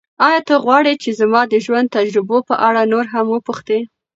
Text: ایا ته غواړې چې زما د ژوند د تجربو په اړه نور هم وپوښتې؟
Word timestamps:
ایا 0.27 0.39
ته 0.47 0.55
غواړې 0.65 0.93
چې 1.03 1.09
زما 1.19 1.41
د 1.47 1.53
ژوند 1.65 1.87
د 1.89 1.93
تجربو 1.97 2.37
په 2.49 2.55
اړه 2.67 2.81
نور 2.93 3.05
هم 3.13 3.25
وپوښتې؟ 3.31 3.79